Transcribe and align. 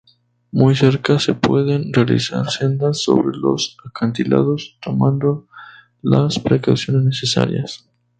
Muy 0.51 0.73
cerca 0.75 1.19
se 1.19 1.35
pueden 1.35 1.93
realizar 1.93 2.49
sendas 2.49 3.03
sobre 3.03 3.37
los 3.37 3.77
acantilados 3.85 4.79
tomando 4.81 5.47
las 6.01 6.39
precauciones 6.39 7.03
necesarias. 7.03 7.87